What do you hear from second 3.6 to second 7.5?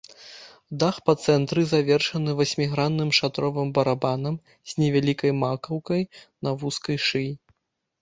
барабанам з невялікай макаўкай на вузкай шыі.